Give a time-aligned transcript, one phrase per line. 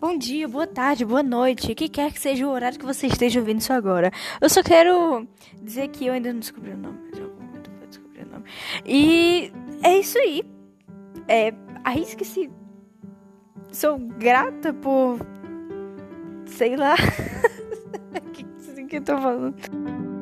[0.00, 3.06] bom dia, boa tarde, boa noite, o que quer que seja o horário que você
[3.06, 4.10] esteja ouvindo isso agora.
[4.40, 5.26] Eu só quero
[5.62, 8.44] dizer que eu ainda não descobri o nome, mas algum momento vou descobrir o nome.
[8.84, 9.52] E
[9.82, 10.42] é isso aí.
[11.28, 11.52] É,
[11.84, 12.50] arrisque-se.
[13.72, 15.18] Sou grata por.
[16.46, 16.94] sei lá.
[18.16, 20.15] O que, que eu tô falando?